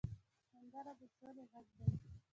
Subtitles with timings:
[0.51, 1.85] سندره د سولې غږ دی